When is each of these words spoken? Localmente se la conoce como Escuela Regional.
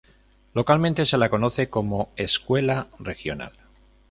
Localmente 0.55 1.05
se 1.05 1.15
la 1.15 1.29
conoce 1.29 1.69
como 1.69 2.09
Escuela 2.15 2.87
Regional. 2.97 3.51